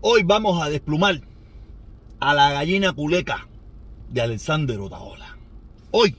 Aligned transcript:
Hoy 0.00 0.22
vamos 0.22 0.62
a 0.62 0.70
desplumar 0.70 1.20
a 2.20 2.32
la 2.32 2.52
gallina 2.52 2.92
culeca 2.92 3.48
de 4.08 4.20
Alexander 4.20 4.78
Otaola. 4.78 5.36
Hoy 5.90 6.14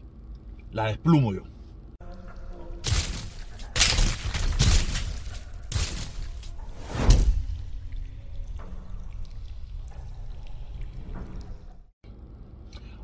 la 0.73 0.87
desplumo 0.87 1.33
yo. 1.33 1.43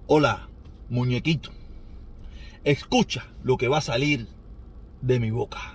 Hola, 0.07 0.49
muñequito. 0.89 1.51
Escucha 2.65 3.27
lo 3.43 3.55
que 3.55 3.69
va 3.69 3.77
a 3.77 3.81
salir 3.81 4.27
de 5.01 5.21
mi 5.21 5.31
boca. 5.31 5.74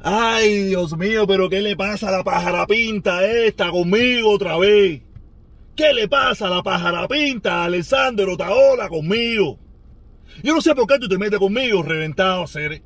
Ay, 0.00 0.64
Dios 0.64 0.96
mío, 0.96 1.26
pero 1.26 1.48
¿qué 1.48 1.60
le 1.60 1.76
pasa 1.76 2.08
a 2.08 2.12
la 2.12 2.22
pájara 2.22 2.66
pinta 2.66 3.26
esta 3.26 3.70
conmigo 3.70 4.30
otra 4.30 4.56
vez? 4.56 5.02
¿Qué 5.74 5.92
le 5.92 6.08
pasa 6.08 6.46
a 6.46 6.50
la 6.50 6.62
pájara 6.62 7.08
pinta, 7.08 7.64
Alessandro 7.64 8.36
Taola 8.36 8.88
conmigo? 8.88 9.58
Yo 10.42 10.54
no 10.54 10.60
sé 10.60 10.74
por 10.74 10.86
qué 10.86 10.98
tú 11.00 11.08
te 11.08 11.18
metes 11.18 11.38
conmigo, 11.38 11.82
reventado, 11.82 12.46
ser. 12.46 12.80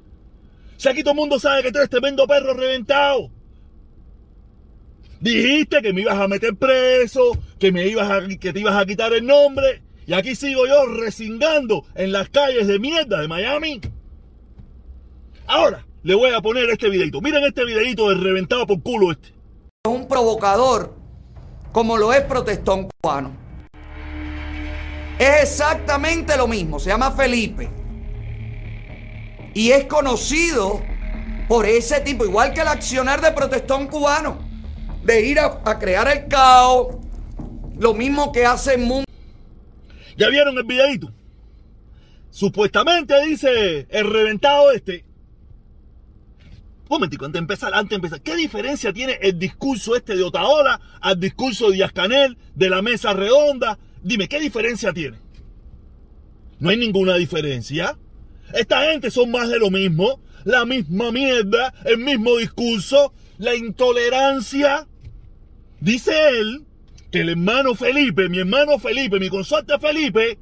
Si 0.78 0.88
aquí 0.88 1.02
todo 1.02 1.12
el 1.12 1.18
mundo 1.18 1.38
sabe 1.38 1.64
que 1.64 1.72
tú 1.72 1.78
eres 1.78 1.90
tremendo 1.90 2.26
perro 2.26 2.54
reventado. 2.54 3.30
Dijiste 5.20 5.82
que 5.82 5.92
me 5.92 6.00
ibas 6.00 6.18
a 6.18 6.28
meter 6.28 6.56
preso, 6.56 7.38
que 7.58 7.70
me 7.70 7.86
ibas 7.86 8.10
a, 8.10 8.26
que 8.26 8.52
te 8.52 8.60
ibas 8.60 8.74
a 8.74 8.86
quitar 8.86 9.12
el 9.12 9.26
nombre. 9.26 9.82
Y 10.06 10.14
aquí 10.14 10.34
sigo 10.34 10.66
yo 10.66 10.86
resingando 10.86 11.84
en 11.94 12.10
las 12.10 12.30
calles 12.30 12.66
de 12.66 12.78
mierda 12.78 13.20
de 13.20 13.28
Miami. 13.28 13.80
Ahora 15.46 15.84
le 16.02 16.14
voy 16.14 16.30
a 16.30 16.40
poner 16.40 16.68
este 16.70 16.88
videito. 16.88 17.20
Miren 17.20 17.44
este 17.44 17.64
videito 17.64 18.08
de 18.08 18.16
reventado 18.16 18.66
por 18.66 18.82
culo 18.82 19.12
este. 19.12 19.28
Es 19.28 19.92
un 19.92 20.08
provocador, 20.08 20.94
como 21.72 21.96
lo 21.96 22.12
es 22.12 22.22
protestón 22.22 22.88
cubano. 23.00 23.32
Es 25.18 25.42
exactamente 25.42 26.36
lo 26.36 26.48
mismo. 26.48 26.78
Se 26.80 26.90
llama 26.90 27.12
Felipe. 27.12 27.68
Y 29.54 29.70
es 29.70 29.84
conocido 29.84 30.82
por 31.48 31.66
ese 31.66 32.00
tipo, 32.00 32.24
igual 32.24 32.54
que 32.54 32.62
el 32.62 32.68
accionar 32.68 33.20
de 33.20 33.32
protestón 33.32 33.86
cubano 33.86 34.50
de 35.04 35.26
ir 35.26 35.38
a, 35.40 35.78
crear 35.78 36.08
el 36.08 36.28
caos, 36.28 36.96
lo 37.78 37.92
mismo 37.92 38.32
que 38.32 38.46
hace 38.46 38.74
el 38.74 38.80
mundo. 38.80 39.04
¿Ya 40.16 40.28
vieron 40.28 40.56
el 40.56 40.64
videito? 40.64 41.12
Supuestamente 42.30 43.14
dice 43.26 43.86
el 43.90 44.10
reventado 44.10 44.70
este. 44.72 45.04
Un 46.92 46.96
momentico, 46.98 47.24
antes 47.24 47.40
de 47.40 47.44
empezar, 47.44 47.72
antes 47.72 47.88
de 47.88 47.96
empezar, 47.96 48.20
¿qué 48.20 48.36
diferencia 48.36 48.92
tiene 48.92 49.18
el 49.22 49.38
discurso 49.38 49.96
este 49.96 50.14
de 50.14 50.24
Otaola 50.24 50.78
al 51.00 51.18
discurso 51.18 51.70
de 51.70 51.76
Díaz 51.76 51.90
Canel, 51.90 52.36
de 52.54 52.68
la 52.68 52.82
mesa 52.82 53.14
redonda? 53.14 53.78
Dime, 54.02 54.28
¿qué 54.28 54.38
diferencia 54.38 54.92
tiene? 54.92 55.16
No 56.58 56.68
hay 56.68 56.76
ninguna 56.76 57.14
diferencia. 57.14 57.96
Esta 58.52 58.82
gente 58.90 59.10
son 59.10 59.30
más 59.30 59.48
de 59.48 59.58
lo 59.58 59.70
mismo, 59.70 60.20
la 60.44 60.66
misma 60.66 61.10
mierda, 61.12 61.72
el 61.86 61.96
mismo 61.96 62.36
discurso, 62.36 63.14
la 63.38 63.54
intolerancia 63.54 64.86
Dice 65.80 66.12
él 66.28 66.66
que 67.10 67.22
el 67.22 67.30
hermano 67.30 67.74
Felipe, 67.74 68.28
mi 68.28 68.38
hermano 68.38 68.78
Felipe, 68.78 69.18
mi 69.18 69.30
consorte 69.30 69.78
Felipe, 69.78 70.38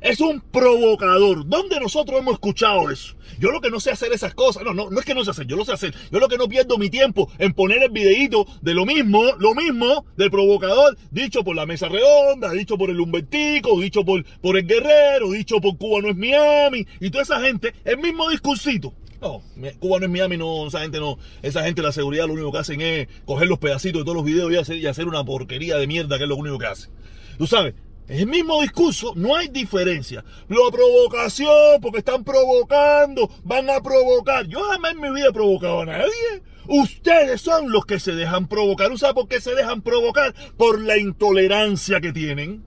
es 0.00 0.20
un 0.20 0.40
provocador. 0.40 1.46
¿Dónde 1.48 1.80
nosotros 1.80 2.20
hemos 2.20 2.34
escuchado 2.34 2.90
eso? 2.90 3.14
Yo 3.38 3.50
lo 3.50 3.60
que 3.60 3.70
no 3.70 3.80
sé 3.80 3.90
hacer 3.90 4.12
esas 4.12 4.34
cosas, 4.34 4.64
no, 4.64 4.74
no, 4.74 4.90
no 4.90 4.98
es 4.98 5.06
que 5.06 5.14
no 5.14 5.24
sé 5.24 5.30
hacer, 5.30 5.46
yo 5.46 5.56
lo 5.56 5.64
sé 5.64 5.72
hacer. 5.72 5.94
Yo 6.10 6.18
lo 6.18 6.28
que 6.28 6.38
no 6.38 6.48
pierdo 6.48 6.78
mi 6.78 6.90
tiempo 6.90 7.30
en 7.38 7.52
poner 7.52 7.82
el 7.82 7.90
videíto 7.90 8.46
de 8.62 8.74
lo 8.74 8.84
mismo, 8.84 9.22
lo 9.38 9.54
mismo 9.54 10.06
del 10.16 10.30
provocador, 10.30 10.96
dicho 11.10 11.44
por 11.44 11.56
la 11.56 11.66
mesa 11.66 11.88
redonda, 11.88 12.52
dicho 12.52 12.76
por 12.76 12.90
el 12.90 13.00
Humbertico, 13.00 13.80
dicho 13.80 14.04
por, 14.04 14.24
por 14.40 14.56
el 14.56 14.66
Guerrero, 14.66 15.30
dicho 15.30 15.60
por 15.60 15.76
Cuba 15.76 16.00
no 16.02 16.08
es 16.08 16.16
Miami, 16.16 16.86
y 17.00 17.10
toda 17.10 17.22
esa 17.22 17.40
gente, 17.40 17.74
el 17.84 17.98
mismo 17.98 18.28
discursito. 18.30 18.94
No, 19.20 19.42
Cuba 19.80 19.98
no 19.98 20.06
es 20.06 20.12
Miami, 20.12 20.36
no, 20.36 20.68
esa 20.68 20.80
gente 20.80 21.00
no. 21.00 21.18
Esa 21.42 21.64
gente 21.64 21.82
la 21.82 21.90
seguridad 21.90 22.26
lo 22.26 22.34
único 22.34 22.52
que 22.52 22.58
hacen 22.58 22.80
es 22.80 23.08
coger 23.24 23.48
los 23.48 23.58
pedacitos 23.58 24.02
de 24.02 24.04
todos 24.04 24.16
los 24.16 24.24
videos 24.24 24.52
y 24.52 24.56
hacer, 24.56 24.76
y 24.76 24.86
hacer 24.86 25.08
una 25.08 25.24
porquería 25.24 25.76
de 25.76 25.88
mierda, 25.88 26.18
que 26.18 26.24
es 26.24 26.28
lo 26.28 26.36
único 26.36 26.58
que 26.58 26.66
hacen. 26.66 26.90
Tú 27.36 27.46
sabes, 27.46 27.74
es 28.08 28.20
el 28.22 28.26
mismo 28.26 28.62
discurso, 28.62 29.12
no 29.16 29.36
hay 29.36 29.48
diferencia. 29.48 30.24
La 30.48 30.70
provocación, 30.72 31.80
porque 31.82 31.98
están 31.98 32.24
provocando, 32.24 33.30
van 33.44 33.68
a 33.68 33.82
provocar. 33.82 34.46
Yo 34.46 34.60
jamás 34.62 34.92
en 34.92 35.00
mi 35.00 35.10
vida 35.10 35.28
he 35.28 35.32
provocado 35.32 35.82
a 35.82 35.86
nadie. 35.86 36.42
Ustedes 36.66 37.40
son 37.40 37.70
los 37.70 37.84
que 37.84 38.00
se 38.00 38.12
dejan 38.12 38.48
provocar. 38.48 38.96
¿Sabes 38.98 39.14
por 39.14 39.28
qué 39.28 39.40
se 39.40 39.54
dejan 39.54 39.82
provocar? 39.82 40.34
Por 40.56 40.80
la 40.80 40.96
intolerancia 40.96 42.00
que 42.00 42.12
tienen 42.12 42.64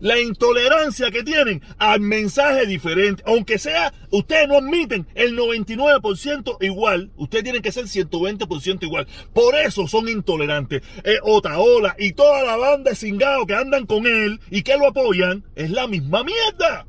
la 0.00 0.20
intolerancia 0.20 1.10
que 1.10 1.22
tienen 1.22 1.62
al 1.78 2.00
mensaje 2.00 2.66
diferente. 2.66 3.22
Aunque 3.26 3.58
sea, 3.58 3.92
ustedes 4.10 4.48
no 4.48 4.58
admiten 4.58 5.06
el 5.14 5.36
99% 5.36 6.56
igual, 6.60 7.10
ustedes 7.16 7.44
tienen 7.44 7.62
que 7.62 7.72
ser 7.72 7.84
120% 7.84 8.82
igual. 8.82 9.06
Por 9.32 9.54
eso 9.54 9.86
son 9.88 10.08
intolerantes. 10.08 10.82
Eh, 11.04 11.18
Otaola 11.22 11.94
y 11.98 12.12
toda 12.12 12.44
la 12.44 12.56
banda 12.56 12.90
de 12.90 12.96
cingado 12.96 13.46
que 13.46 13.54
andan 13.54 13.86
con 13.86 14.06
él 14.06 14.40
y 14.50 14.62
que 14.62 14.76
lo 14.76 14.88
apoyan, 14.88 15.44
es 15.54 15.70
la 15.70 15.86
misma 15.86 16.24
mierda 16.24 16.86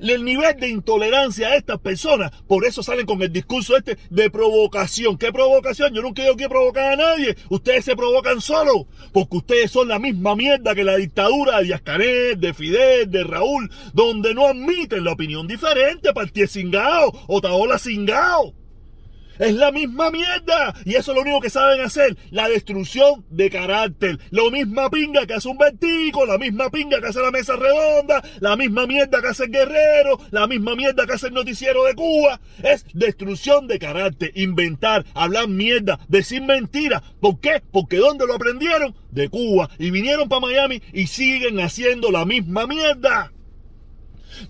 el 0.00 0.24
nivel 0.24 0.58
de 0.58 0.68
intolerancia 0.68 1.48
a 1.48 1.56
estas 1.56 1.78
personas. 1.78 2.30
Por 2.46 2.64
eso 2.64 2.82
salen 2.82 3.06
con 3.06 3.22
el 3.22 3.32
discurso 3.32 3.76
este 3.76 3.98
de 4.10 4.30
provocación. 4.30 5.18
¿Qué 5.18 5.32
provocación? 5.32 5.94
Yo 5.94 6.02
nunca 6.02 6.22
digo 6.22 6.36
que 6.36 6.48
provocar 6.48 6.92
a 6.92 6.96
nadie. 6.96 7.36
Ustedes 7.48 7.84
se 7.84 7.96
provocan 7.96 8.40
solo. 8.40 8.86
Porque 9.12 9.38
ustedes 9.38 9.70
son 9.70 9.88
la 9.88 9.98
misma 9.98 10.36
mierda 10.36 10.74
que 10.74 10.84
la 10.84 10.96
dictadura 10.96 11.58
de 11.58 11.64
Díaz 11.64 11.82
de 12.38 12.54
Fidel, 12.54 13.10
de 13.10 13.24
Raúl, 13.24 13.70
donde 13.92 14.34
no 14.34 14.46
admiten 14.46 15.04
la 15.04 15.12
opinión 15.12 15.46
diferente. 15.46 16.12
Partido 16.12 16.46
cingao 16.46 17.12
o 17.26 17.40
taola 17.40 17.78
cingao. 17.78 18.65
Es 19.38 19.54
la 19.54 19.70
misma 19.72 20.10
mierda. 20.10 20.74
Y 20.84 20.94
eso 20.94 21.12
es 21.12 21.16
lo 21.16 21.22
único 21.22 21.40
que 21.40 21.50
saben 21.50 21.80
hacer. 21.80 22.16
La 22.30 22.48
destrucción 22.48 23.24
de 23.30 23.50
carácter. 23.50 24.18
Lo 24.30 24.50
misma 24.50 24.90
pinga 24.90 25.26
que 25.26 25.34
hace 25.34 25.48
un 25.48 25.58
vertigo, 25.58 26.26
la 26.26 26.38
misma 26.38 26.70
pinga 26.70 27.00
que 27.00 27.08
hace 27.08 27.20
la 27.20 27.30
mesa 27.30 27.56
redonda, 27.56 28.22
la 28.40 28.56
misma 28.56 28.86
mierda 28.86 29.20
que 29.20 29.28
hace 29.28 29.44
el 29.44 29.50
guerrero, 29.50 30.18
la 30.30 30.46
misma 30.46 30.74
mierda 30.74 31.06
que 31.06 31.14
hace 31.14 31.28
el 31.28 31.34
noticiero 31.34 31.84
de 31.84 31.94
Cuba. 31.94 32.40
Es 32.62 32.84
destrucción 32.94 33.66
de 33.66 33.78
carácter. 33.78 34.32
Inventar, 34.34 35.04
hablar 35.14 35.48
mierda, 35.48 35.98
decir 36.08 36.42
mentiras. 36.42 37.02
¿Por 37.20 37.40
qué? 37.40 37.62
Porque 37.72 37.96
¿dónde 37.98 38.26
lo 38.26 38.34
aprendieron? 38.34 38.94
De 39.10 39.28
Cuba. 39.28 39.70
Y 39.78 39.90
vinieron 39.90 40.28
para 40.28 40.40
Miami 40.40 40.82
y 40.92 41.06
siguen 41.06 41.60
haciendo 41.60 42.10
la 42.10 42.24
misma 42.24 42.66
mierda. 42.66 43.32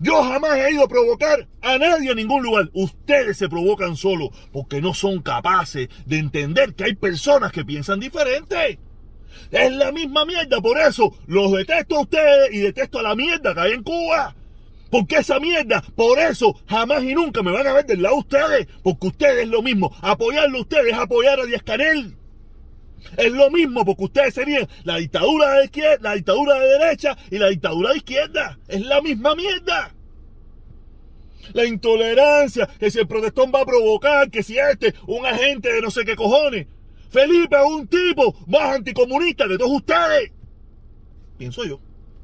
Yo 0.01 0.23
jamás 0.23 0.59
he 0.59 0.73
ido 0.73 0.85
a 0.85 0.89
provocar 0.89 1.47
a 1.63 1.79
nadie 1.79 2.11
en 2.11 2.17
ningún 2.17 2.43
lugar. 2.43 2.71
Ustedes 2.73 3.37
se 3.37 3.49
provocan 3.49 3.97
solo 3.97 4.31
porque 4.53 4.81
no 4.81 4.95
son 4.95 5.23
capaces 5.23 5.89
de 6.05 6.19
entender 6.19 6.75
que 6.75 6.85
hay 6.85 6.95
personas 6.95 7.53
que 7.53 7.65
piensan 7.65 8.01
diferente. 8.01 8.79
Es 9.51 9.73
la 9.73 9.93
misma 9.93 10.25
mierda, 10.25 10.61
por 10.61 10.79
eso 10.79 11.15
los 11.27 11.53
detesto 11.53 11.97
a 11.97 12.01
ustedes 12.01 12.53
y 12.53 12.59
detesto 12.59 12.99
a 12.99 13.03
la 13.03 13.15
mierda 13.15 13.55
que 13.55 13.61
hay 13.61 13.73
en 13.73 13.83
Cuba. 13.83 14.35
Porque 14.91 15.17
esa 15.17 15.41
mierda, 15.41 15.83
por 15.95 16.19
eso 16.19 16.59
jamás 16.67 17.03
y 17.03 17.15
nunca 17.15 17.43
me 17.43 17.51
van 17.51 17.67
a 17.67 17.73
ver 17.73 17.87
del 17.87 18.03
lado 18.03 18.15
de 18.17 18.21
ustedes. 18.21 18.69
Porque 18.83 19.09
ustedes 19.09 19.45
es 19.45 19.49
lo 19.49 19.63
mismo. 19.63 19.95
Apoyarlo 20.01 20.59
a 20.59 20.61
ustedes 20.63 20.93
es 20.93 20.99
apoyar 20.99 21.41
a 21.41 21.45
Díaz 21.45 21.63
Canel. 21.63 22.17
Es 23.17 23.33
lo 23.33 23.51
mismo 23.51 23.85
porque 23.85 24.05
ustedes 24.05 24.35
serían 24.35 24.69
la 24.85 24.97
dictadura 24.97 25.55
de 25.55 25.65
izquierda, 25.65 25.99
la 26.03 26.15
dictadura 26.15 26.59
de 26.59 26.69
derecha 26.79 27.17
y 27.31 27.39
la 27.39 27.49
dictadura 27.49 27.91
de 27.91 27.97
izquierda. 27.99 28.59
Es 28.69 28.85
la 28.85 29.01
misma 29.01 29.35
mierda. 29.35 29.95
La 31.53 31.65
intolerancia, 31.65 32.69
que 32.79 32.91
si 32.91 32.99
el 32.99 33.07
protestón 33.07 33.53
va 33.55 33.61
a 33.61 33.67
provocar, 33.67 34.31
que 34.31 34.43
si 34.43 34.59
este, 34.59 34.95
un 35.07 35.25
agente 35.25 35.73
de 35.73 35.81
no 35.81 35.91
sé 35.91 36.05
qué 36.05 36.17
cojones. 36.17 36.67
Felipe 37.09 37.57
es 37.57 37.65
un 37.65 37.87
tipo 37.87 38.35
más 38.47 38.77
anticomunista 38.77 39.47
que 39.47 39.57
todos 39.57 39.71
ustedes. 39.71 40.33
Pienso 41.39 41.65
yo. 41.65 41.81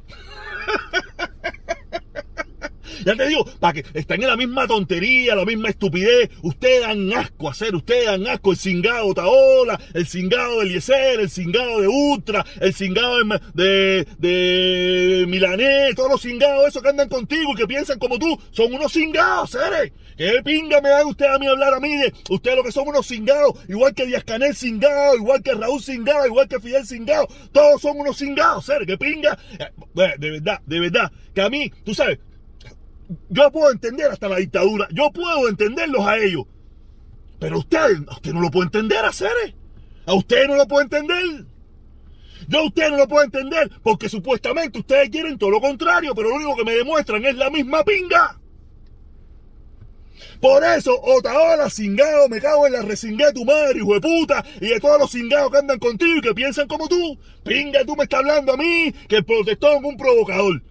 Ya 3.05 3.15
te 3.15 3.27
digo, 3.27 3.44
para 3.59 3.75
que 3.75 3.85
estén 3.94 4.23
en 4.23 4.29
la 4.29 4.37
misma 4.37 4.67
tontería, 4.67 5.35
la 5.35 5.44
misma 5.44 5.69
estupidez. 5.69 6.31
Ustedes 6.43 6.83
dan 6.83 7.12
asco 7.12 7.49
hacer, 7.49 7.75
ustedes 7.75 8.06
dan 8.06 8.27
asco 8.27 8.53
el 8.53 8.59
cingado 8.59 9.15
Taola, 9.15 9.81
el 9.94 10.06
cingado 10.06 10.61
de 10.61 10.67
Eliezer, 10.67 11.21
el 11.21 11.31
cingado 11.31 11.81
de 11.81 11.89
Ultra, 11.89 12.44
el 12.61 12.75
cingado 12.75 13.19
de, 13.55 14.06
de, 14.19 15.25
Milanés, 15.29 15.94
todos 15.94 16.11
los 16.11 16.23
cingados 16.23 16.69
esos 16.69 16.83
que 16.83 16.89
andan 16.89 17.09
contigo 17.09 17.53
y 17.53 17.56
que 17.56 17.67
piensan 17.67 17.99
como 17.99 18.19
tú, 18.19 18.39
son 18.50 18.73
unos 18.73 18.93
cingados, 18.93 19.50
seres. 19.50 19.93
¿Qué 20.17 20.43
pinga 20.45 20.81
me 20.81 20.91
da 20.91 21.06
usted 21.06 21.27
a 21.27 21.38
mí 21.38 21.47
hablar 21.47 21.75
a 21.75 21.81
mí 21.81 21.97
de 21.97 22.12
ustedes 22.31 22.56
lo 22.56 22.62
que 22.62 22.73
son 22.73 22.88
unos 22.88 23.06
cingados? 23.06 23.55
Igual 23.69 23.95
que 23.95 24.06
Díaz 24.06 24.25
Canel 24.25 24.55
cingado, 24.55 25.17
igual 25.17 25.43
que 25.43 25.55
Raúl 25.55 25.83
cingado, 25.83 26.27
igual 26.27 26.49
que 26.49 26.61
Fidel 26.61 26.87
cingado. 26.87 27.27
Todos 27.50 27.81
son 27.81 27.99
unos 27.99 28.19
cingados, 28.19 28.67
seres. 28.67 28.87
¿Qué 28.87 28.99
pinga? 28.99 29.38
Eh, 29.59 30.15
de 30.19 30.31
verdad, 30.31 30.61
de 30.67 30.81
verdad. 30.81 31.12
Que 31.35 31.41
a 31.41 31.49
mí, 31.49 31.73
tú 31.85 31.95
sabes, 31.95 32.19
yo 33.29 33.50
puedo 33.50 33.70
entender 33.73 34.11
hasta 34.11 34.29
la 34.29 34.37
dictadura, 34.37 34.88
yo 34.93 35.11
puedo 35.12 35.49
entenderlos 35.49 36.06
a 36.06 36.19
ellos. 36.19 36.44
Pero 37.38 37.59
usted, 37.59 37.99
usted 38.11 38.32
no 38.32 38.41
lo 38.41 38.50
puede 38.50 38.67
entender, 38.67 39.05
hacer. 39.05 39.55
A 40.06 40.14
usted 40.14 40.47
no 40.47 40.56
lo 40.56 40.67
puedo 40.67 40.82
entender. 40.82 41.44
Yo 42.49 42.59
a 42.59 42.64
usted 42.64 42.91
no 42.91 42.97
lo 42.97 43.09
puedo 43.09 43.25
entender 43.25 43.70
porque 43.82 44.09
supuestamente 44.09 44.79
ustedes 44.79 45.11
quieren 45.11 45.38
todo 45.38 45.50
lo 45.50 45.61
contrario, 45.61 46.14
pero 46.14 46.31
lo 46.31 46.37
único 46.37 46.56
que 46.56 46.64
me 46.64 46.75
demuestran 46.75 47.25
es 47.25 47.37
la 47.37 47.50
misma 47.50 47.85
pinga. 47.85 48.38
Por 50.41 50.64
eso, 50.64 51.00
Otaola, 51.00 51.70
cingado, 51.70 52.29
me 52.29 52.41
cago 52.41 52.67
en 52.67 52.73
la 52.73 52.82
resingué 52.82 53.26
de 53.26 53.32
tu 53.32 53.44
madre, 53.44 53.79
hijo 53.79 53.94
de 53.94 54.00
puta, 54.00 54.44
y 54.61 54.69
de 54.69 54.81
todos 54.81 54.99
los 54.99 55.11
cingados 55.11 55.53
que 55.53 55.59
andan 55.59 55.79
contigo 55.79 56.19
y 56.19 56.20
que 56.20 56.35
piensan 56.35 56.67
como 56.67 56.88
tú. 56.88 57.19
Pinga, 57.44 57.85
tú 57.85 57.94
me 57.94 58.05
estás 58.05 58.20
hablando 58.20 58.53
a 58.53 58.56
mí 58.56 58.93
que 59.09 59.17
el 59.17 59.25
protestón 59.25 59.76
es 59.76 59.85
un 59.85 59.97
provocador. 59.97 60.62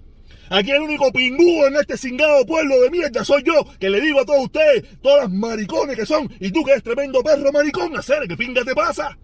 Aquí 0.52 0.70
el 0.72 0.82
único 0.82 1.10
pingú 1.14 1.66
en 1.66 1.78
este 1.78 1.98
cingado 1.98 2.46
pueblo 2.46 2.82
de 2.82 2.92
mierda 2.92 3.24
soy 3.24 3.42
yo, 3.42 3.66
que 3.80 3.90
le 3.90 4.02
digo 4.02 4.20
a 4.20 4.26
todos 4.26 4.44
ustedes, 4.44 4.84
todas 5.02 5.24
las 5.24 5.32
maricones 5.32 5.96
que 5.96 6.06
son, 6.06 6.30
y 6.42 6.52
tú 6.52 6.66
que 6.66 6.72
eres 6.72 6.84
tremendo 6.84 7.24
perro 7.24 7.54
maricón, 7.54 7.96
hacer, 7.96 8.28
¿qué 8.28 8.36
pinga 8.36 8.66
te 8.66 8.76
pasa? 8.76 9.18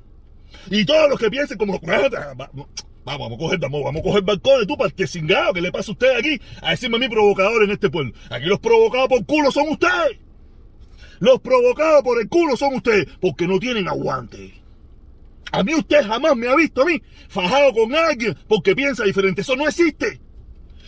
Y 0.72 0.86
todos 0.86 1.10
los 1.10 1.20
que 1.20 1.30
piensen 1.30 1.58
como, 1.58 1.82
vamos, 1.82 2.68
vamos 3.04 3.34
a 3.34 3.38
coger, 3.38 3.60
vamos, 3.60 3.84
vamos 3.84 4.00
a 4.00 4.04
coger 4.04 4.24
balcones, 4.24 4.68
tú, 4.68 4.78
para 4.78 4.90
que 4.90 5.06
cingado, 5.06 5.52
que 5.52 5.60
le 5.60 5.70
pasa 5.70 5.92
a 5.92 5.96
usted 5.96 6.16
aquí 6.18 6.40
a 6.62 6.72
decirme 6.72 6.96
a 6.96 7.00
mí 7.02 7.10
provocador 7.10 7.62
en 7.62 7.72
este 7.72 7.90
pueblo. 7.90 8.14
Aquí 8.30 8.46
los 8.46 8.60
provocados 8.60 9.10
por 9.10 9.26
culo 9.26 9.52
son 9.52 9.68
ustedes. 9.68 10.20
Los 11.20 11.42
provocados 11.42 12.04
por 12.04 12.22
el 12.22 12.30
culo 12.30 12.56
son 12.56 12.76
ustedes, 12.76 13.06
porque 13.20 13.48
no 13.48 13.60
tienen 13.60 13.90
aguante. 13.90 14.54
A 15.52 15.62
mí 15.62 15.74
usted 15.76 16.06
jamás 16.06 16.38
me 16.38 16.48
ha 16.48 16.56
visto 16.56 16.84
a 16.84 16.86
mí 16.86 17.02
fajado 17.28 17.74
con 17.74 17.94
alguien 17.94 18.34
porque 18.48 18.74
piensa 18.74 19.04
diferente. 19.04 19.42
Eso 19.42 19.58
no 19.58 19.68
existe. 19.68 20.22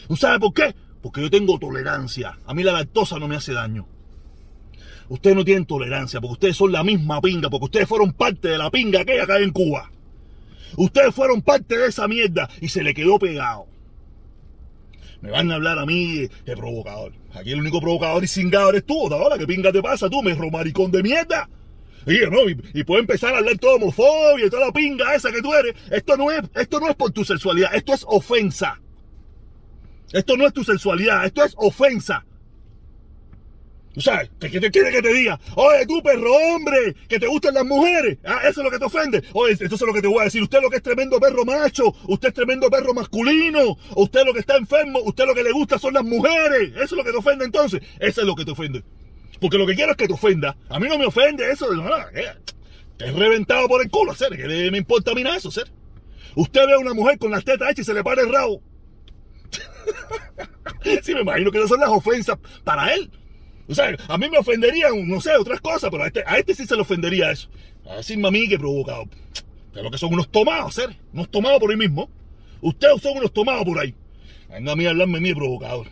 ¿Usted 0.10 0.28
sabe 0.28 0.40
por 0.40 0.54
qué? 0.54 0.76
Porque 1.02 1.22
yo 1.22 1.30
tengo 1.30 1.58
tolerancia. 1.60 2.38
A 2.46 2.54
mí 2.54 2.64
la 2.64 2.74
lactosa 2.74 3.20
no 3.20 3.28
me 3.28 3.36
hace 3.36 3.54
daño. 3.54 3.88
Ustedes 5.08 5.36
no 5.36 5.46
tienen 5.46 5.66
tolerancia 5.66 6.20
porque 6.20 6.34
ustedes 6.34 6.58
son 6.58 6.72
la 6.72 6.84
misma 6.84 7.22
pinga, 7.22 7.50
porque 7.50 7.66
ustedes 7.66 7.88
fueron 7.88 8.14
parte 8.14 8.50
de 8.50 8.58
la 8.58 8.70
pinga 8.70 9.06
que 9.06 9.14
hay 9.14 9.20
acá 9.20 9.40
en 9.40 9.52
Cuba. 9.52 9.92
Ustedes 10.78 11.14
fueron 11.14 11.42
parte 11.42 11.78
de 11.78 11.88
esa 11.88 12.08
mierda 12.08 12.50
y 12.60 12.70
se 12.70 12.84
le 12.84 12.94
quedó 12.94 13.18
pegado. 13.20 13.68
Me 15.22 15.30
van 15.30 15.52
a 15.52 15.56
hablar 15.56 15.78
a 15.78 15.86
mí 15.86 16.28
de 16.46 16.56
provocador. 16.56 17.14
Aquí 17.34 17.52
el 17.52 17.60
único 17.60 17.80
provocador 17.80 18.24
y 18.24 18.28
cingado 18.28 18.70
eres 18.70 18.86
tú. 18.86 19.14
Ahora, 19.14 19.38
¿qué 19.38 19.46
pinga 19.46 19.72
te 19.72 19.82
pasa 19.82 20.10
tú, 20.10 20.24
me 20.24 20.34
romaricón 20.34 20.92
de 20.92 21.04
mierda? 21.04 21.50
Y, 22.08 22.20
no, 22.32 22.50
y, 22.50 22.84
puede 22.84 23.02
empezar 23.02 23.36
a 23.36 23.40
hablar 23.40 23.58
todo 23.60 23.76
homofobia 23.76 24.46
y 24.46 24.50
toda 24.50 24.68
la 24.68 24.72
pinga 24.72 25.14
esa 25.14 25.32
que 25.32 25.42
tú 25.42 25.54
eres. 25.54 25.76
Esto 25.92 26.18
no, 26.18 26.32
es, 26.32 26.42
esto 26.56 26.80
no 26.80 26.90
es 26.90 26.96
por 26.96 27.12
tu 27.12 27.24
sexualidad, 27.24 27.76
esto 27.76 27.94
es 27.94 28.06
ofensa. 28.08 28.80
Esto 30.12 30.38
no 30.38 30.48
es 30.48 30.54
tu 30.54 30.64
sexualidad, 30.64 31.26
esto 31.26 31.44
es 31.44 31.54
ofensa. 31.58 32.26
¿Tú 33.94 34.02
sabes? 34.02 34.30
¿Qué, 34.40 34.50
te 34.60 34.72
quiere 34.72 34.92
que 34.92 35.02
te 35.02 35.14
diga? 35.14 35.40
Oye, 35.56 35.86
tú, 35.88 36.02
perro 36.02 36.32
hombre, 36.34 36.96
que 37.08 37.20
te 37.20 37.28
gustan 37.28 37.56
las 37.56 37.66
mujeres. 37.66 38.20
Ah, 38.24 38.42
eso 38.44 38.62
es 38.62 38.66
lo 38.66 38.72
que 38.72 38.78
te 38.78 38.86
ofende. 38.86 39.24
Oye, 39.34 39.54
esto 39.54 39.66
es 39.66 39.82
lo 39.82 39.94
que 39.94 40.02
te 40.02 40.08
voy 40.08 40.22
a 40.22 40.24
decir. 40.26 40.44
Usted 40.44 40.62
lo 40.62 40.70
que 40.70 40.78
es 40.78 40.84
tremendo 40.84 41.20
perro 41.20 41.44
macho, 41.44 41.96
usted 42.08 42.30
es 42.30 42.34
tremendo 42.34 42.70
perro 42.70 42.94
masculino, 42.94 43.78
usted 43.96 44.26
lo 44.26 44.34
que 44.34 44.40
está 44.40 44.58
enfermo, 44.58 45.00
usted 45.04 45.26
lo 45.26 45.34
que 45.34 45.44
le 45.44 45.52
gusta 45.52 45.80
son 45.80 45.96
las 45.96 46.04
mujeres. 46.04 46.72
Eso 46.76 46.84
es 46.84 46.92
lo 46.92 47.04
que 47.04 47.12
te 47.12 47.18
ofende 47.18 47.46
entonces. 47.46 47.82
Eso 48.00 48.22
es 48.22 48.28
lo 48.28 48.36
que 48.36 48.46
te 48.46 48.52
ofende. 48.52 48.84
Porque 49.42 49.58
lo 49.58 49.66
que 49.66 49.76
quiero 49.76 49.92
es 49.92 49.98
que 49.98 50.08
te 50.08 50.14
ofenda. 50.14 50.56
A 50.70 50.80
mí 50.80 50.88
no 50.88 50.98
me 50.98 51.06
ofende 51.06 51.50
eso. 51.52 51.74
No, 51.74 51.90
te 52.98 53.06
he 53.06 53.12
reventado 53.12 53.68
por 53.68 53.82
el 53.82 53.90
culo, 53.90 54.12
hacer. 54.12 54.30
¿Qué 54.36 54.70
me 54.72 54.78
importa 54.78 55.12
a 55.12 55.16
mí 55.16 55.24
nada 55.24 55.38
eso, 55.38 55.50
ser? 55.50 55.72
Usted 56.36 56.68
ve 56.68 56.74
a 56.74 56.80
una 56.80 56.94
mujer 56.94 57.18
con 57.18 57.32
las 57.32 57.44
tetas 57.44 57.72
hechas 57.72 57.80
y 57.80 57.86
se 57.86 57.94
le 57.94 58.04
para 58.04 58.22
el 58.22 58.32
rabo. 58.32 58.62
sí, 61.04 61.14
me 61.14 61.22
imagino 61.22 61.52
que 61.52 61.58
esas 61.58 61.70
son 61.70 61.80
las 61.80 61.90
ofensas 61.90 62.38
para 62.64 62.94
él. 62.94 63.10
O 63.68 63.76
sea, 63.76 63.96
a 64.08 64.18
mí 64.18 64.30
me 64.30 64.40
ofenderían, 64.40 65.08
no 65.08 65.22
sé, 65.22 65.36
otras 65.38 65.62
cosas, 65.62 65.90
pero 65.92 66.04
a 66.04 66.08
este, 66.08 66.24
este 66.38 66.56
sí 66.56 66.66
se 66.66 66.76
le 66.76 66.82
ofendería 66.82 67.32
eso. 67.32 67.50
A 67.88 67.98
decirme 67.98 68.28
a 68.28 68.32
mí 68.32 68.48
que 68.48 68.58
provocado. 68.58 69.06
De 69.74 69.84
lo 69.84 69.92
que 69.92 69.98
son 69.98 70.14
unos 70.14 70.30
tomados, 70.30 70.74
ser. 70.74 70.96
Unos 71.14 71.30
tomados 71.30 71.60
por 71.60 71.70
ahí 71.70 71.78
mismo. 71.78 72.10
Ustedes 72.62 73.02
son 73.02 73.18
unos 73.18 73.32
tomados 73.32 73.64
por 73.64 73.80
ahí. 73.80 73.94
Venga 74.50 74.72
a 74.72 74.76
mí 74.76 74.86
a 74.86 74.90
hablarme 74.90 75.20
mí 75.20 75.34
provocador. 75.34 75.88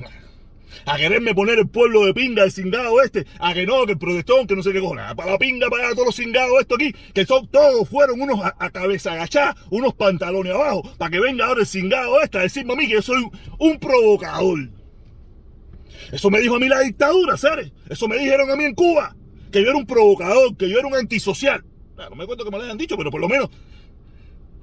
A 0.85 0.97
quererme 0.97 1.33
poner 1.33 1.59
el 1.59 1.67
pueblo 1.67 2.05
de 2.05 2.13
pinga, 2.13 2.43
el 2.43 2.51
cingado 2.51 3.01
este, 3.01 3.25
a 3.39 3.53
que 3.53 3.65
no, 3.65 3.85
que 3.85 3.93
el 3.93 3.97
protestón, 3.97 4.47
que 4.47 4.55
no 4.55 4.63
sé 4.63 4.73
qué 4.73 4.79
cosa. 4.79 5.15
Para 5.15 5.31
la 5.31 5.37
pinga, 5.37 5.69
para 5.69 5.91
todos 5.91 6.07
los 6.07 6.15
cingados 6.15 6.59
esto 6.59 6.75
aquí, 6.75 6.93
que 7.13 7.25
son 7.25 7.47
todos 7.47 7.87
fueron 7.89 8.21
unos 8.21 8.39
a, 8.43 8.69
cabeza 8.69 9.13
agachada, 9.13 9.55
unos 9.69 9.93
pantalones 9.93 10.53
abajo, 10.53 10.83
para 10.97 11.11
que 11.11 11.19
venga 11.19 11.45
ahora 11.45 11.61
el 11.61 11.67
cingado 11.67 12.21
este 12.21 12.37
a 12.37 12.41
decirme 12.41 12.73
a 12.73 12.75
mí 12.75 12.87
que 12.87 12.93
yo 12.93 13.01
soy 13.01 13.27
un 13.59 13.79
provocador. 13.79 14.69
Eso 16.11 16.29
me 16.29 16.39
dijo 16.39 16.55
a 16.55 16.59
mí 16.59 16.69
la 16.69 16.79
dictadura, 16.79 17.37
¿sabes? 17.37 17.71
Eso 17.89 18.07
me 18.07 18.17
dijeron 18.17 18.49
a 18.49 18.55
mí 18.55 18.65
en 18.65 18.75
Cuba. 18.75 19.15
Que 19.51 19.61
yo 19.61 19.69
era 19.69 19.77
un 19.77 19.85
provocador, 19.85 20.55
que 20.57 20.69
yo 20.69 20.77
era 20.77 20.87
un 20.87 20.95
antisocial. 20.95 21.63
no 21.97 22.15
me 22.15 22.25
cuento 22.25 22.43
que 22.43 22.51
me 22.51 22.57
lo 22.57 22.63
hayan 22.63 22.77
dicho, 22.77 22.97
pero 22.97 23.11
por 23.11 23.21
lo 23.21 23.29
menos 23.29 23.49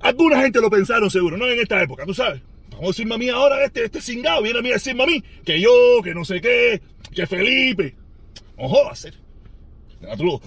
alguna 0.01 0.41
gente 0.41 0.61
lo 0.61 0.71
pensaron 0.71 1.11
seguro, 1.11 1.37
no 1.37 1.47
en 1.49 1.61
esta 1.61 1.83
época, 1.83 2.05
tú 2.05 2.15
sabes. 2.15 2.43
Vamos 2.75 2.97
decirme 2.97 3.15
a 3.15 3.19
mí 3.19 3.29
ahora, 3.29 3.65
este, 3.65 3.85
este 3.85 4.01
cingado 4.01 4.43
viene 4.43 4.59
a 4.59 4.63
mí 4.63 4.71
a 4.71 4.75
decirme 4.75 5.03
a 5.03 5.07
mí 5.07 5.23
que 5.45 5.61
yo, 5.61 5.71
que 6.03 6.15
no 6.15 6.25
sé 6.25 6.41
qué, 6.41 6.83
que 7.15 7.27
Felipe. 7.27 7.95
Ojo, 8.57 8.91
a 8.91 8.95
ser. 8.95 9.15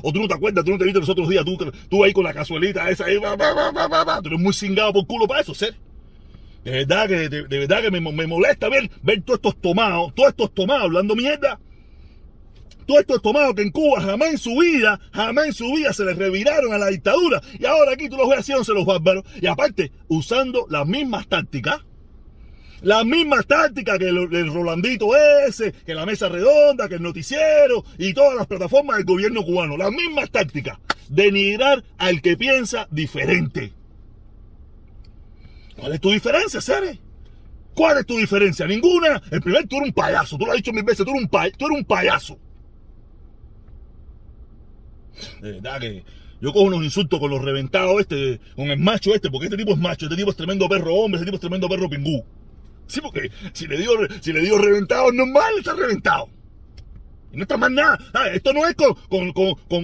O 0.02 0.14
tú 0.14 0.22
no 0.22 0.28
te 0.28 0.34
acuerdas, 0.34 0.64
tú 0.64 0.72
no 0.72 0.78
te 0.78 0.84
viste 0.84 1.00
los 1.00 1.10
otros 1.10 1.30
días, 1.30 1.44
tú, 1.44 1.58
tú 1.90 2.04
ahí 2.04 2.14
con 2.14 2.24
la 2.24 2.34
casualita 2.34 2.90
esa 2.90 3.06
ahí, 3.06 3.18
tú 3.18 4.28
eres 4.28 4.40
muy 4.40 4.54
cingado 4.54 4.94
por 4.94 5.08
culo 5.08 5.28
para 5.28 5.42
eso, 5.42 5.54
ser. 5.54 5.76
De 6.64 6.72
verdad 6.72 7.08
que, 7.08 7.30
de, 7.30 7.44
verdad 7.60 7.82
que 7.82 7.92
me, 7.92 8.02
molesta 8.02 8.68
ver, 8.70 8.92
ver 9.02 9.22
todos 9.22 9.38
estos 9.38 9.62
tomados, 9.62 10.14
todos 10.14 10.30
estos 10.30 10.54
tomados 10.54 10.84
hablando 10.84 11.16
mierda. 11.16 11.60
Todos 12.86 13.02
estos 13.02 13.22
tomados 13.22 13.54
que 13.54 13.64
en 13.64 13.72
Cuba 13.72 14.02
jamás 14.02 14.30
en 14.30 14.38
su 14.38 14.58
vida, 14.58 15.00
jamás 15.12 15.48
en 15.48 15.54
su 15.54 15.74
vida 15.74 15.92
se 15.92 16.06
les 16.06 16.18
reviraron 16.18 16.74
a 16.74 16.78
la 16.78 16.88
dictadura. 16.88 17.42
Y 17.60 17.66
ahora 17.66 17.94
aquí 17.94 18.10
tú 18.10 18.16
los 18.16 18.30
ves 18.30 18.40
haciéndose 18.40 18.74
los 18.74 18.86
bárbaros. 18.86 19.26
Y 19.42 19.48
aparte, 19.48 19.92
usando 20.08 20.66
las 20.70 20.86
mismas 20.88 21.28
tácticas. 21.28 21.82
Las 22.82 23.06
mismas 23.06 23.48
tácticas 23.48 23.98
que 23.98 24.08
el, 24.08 24.54
Rolandito 24.54 25.16
ese, 25.16 25.72
que 25.72 25.96
la 25.96 26.06
mesa 26.06 26.30
redonda, 26.30 26.88
que 26.88 26.96
el 26.96 27.02
noticiero 27.02 27.84
y 27.98 28.14
todas 28.14 28.36
las 28.36 28.48
plataformas 28.48 28.98
del 28.98 29.06
gobierno 29.06 29.44
cubano. 29.44 29.78
Las 29.78 29.92
mismas 29.92 30.30
tácticas. 30.30 30.78
Denigrar 31.10 31.84
al 31.98 32.22
que 32.22 32.38
piensa 32.38 32.88
diferente. 32.92 33.74
¿Cuál 35.76 35.94
es 35.94 36.02
tu 36.02 36.12
diferencia, 36.12 36.62
Sere? 36.62 37.00
¿Cuál 37.74 38.00
es 38.00 38.06
tu 38.06 38.18
diferencia? 38.18 38.66
Ninguna. 38.68 39.22
El 39.32 39.42
primer, 39.42 39.68
tú 39.68 39.78
eres 39.78 39.90
un 39.90 39.94
payaso. 39.94 40.38
Tú 40.38 40.46
lo 40.46 40.52
has 40.52 40.58
dicho 40.58 40.74
mil 40.74 40.84
veces, 40.84 41.06
tú 41.06 41.12
eres 41.12 41.24
un, 41.24 41.30
tú 41.30 41.66
eres 41.66 41.78
un 41.78 41.86
payaso. 41.86 42.38
De 45.42 45.54
verdad 45.54 45.80
que 45.80 46.04
yo 46.42 46.54
cojo 46.54 46.66
unos 46.66 46.84
insultos 46.84 47.20
con 47.20 47.32
los 47.32 47.44
reventados 47.44 48.02
este, 48.02 48.40
con 48.56 48.70
el 48.70 48.80
macho 48.80 49.14
este, 49.16 49.32
porque 49.32 49.46
este 49.46 49.58
tipo 49.58 49.72
es 49.72 49.78
macho, 49.78 50.06
este 50.06 50.16
tipo 50.16 50.30
es 50.30 50.38
tremendo 50.38 50.70
perro 50.70 50.94
hombre, 50.94 51.18
este 51.18 51.26
tipo 51.26 51.36
es 51.36 51.42
tremendo 51.42 51.68
perro 51.68 51.90
pingú. 51.90 52.24
Sí, 52.88 53.02
porque 53.02 53.30
si 53.54 53.68
le 53.68 53.78
digo, 53.78 53.94
si 54.22 54.34
le 54.34 54.42
digo 54.42 54.58
reventado, 54.58 55.12
normal, 55.12 55.54
está 55.58 55.74
reventado. 55.74 56.30
Y 57.32 57.38
no 57.38 57.44
está 57.44 57.58
más 57.58 57.72
nada. 57.72 58.00
Ah, 58.14 58.28
esto 58.30 58.54
no 58.54 58.66
es 58.66 58.76
con, 58.76 58.96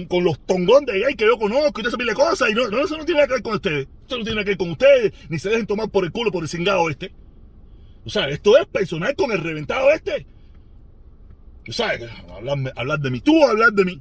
con, 0.06 0.24
los 0.24 0.38
tongón 0.46 0.86
de 0.86 0.98
gay 1.00 1.14
que 1.14 1.26
yo 1.26 1.36
conozco 1.36 1.80
y 1.80 1.84
toda 1.84 1.96
esa 2.02 2.14
cosas. 2.14 2.50
Y 2.50 2.54
no, 2.54 2.68
no, 2.68 2.82
eso 2.82 2.96
no 2.96 3.04
tiene 3.04 3.20
nada 3.20 3.28
que 3.28 3.34
ver 3.34 3.42
con 3.42 3.54
ustedes. 3.54 3.86
Esto 4.02 4.18
no 4.18 4.24
tiene 4.24 4.36
nada 4.36 4.44
que 4.44 4.50
ver 4.50 4.58
con 4.58 4.70
ustedes. 4.70 5.12
Ni 5.28 5.38
se 5.38 5.50
dejen 5.50 5.66
tomar 5.66 5.90
por 5.90 6.04
el 6.04 6.12
culo 6.12 6.32
por 6.32 6.42
el 6.42 6.48
cingado 6.48 6.88
este. 6.88 7.12
O 8.04 8.10
sea, 8.10 8.28
esto 8.28 8.56
es 8.56 8.66
personal 8.66 9.14
con 9.14 9.30
el 9.30 9.42
reventado 9.42 9.90
este. 9.90 10.26
Tú 11.64 11.72
sabes, 11.72 12.10
hablar, 12.30 12.72
hablar 12.76 12.98
de 13.00 13.10
mí. 13.10 13.20
Tú 13.20 13.44
hablar 13.44 13.72
de 13.72 13.84
mí. 13.84 14.00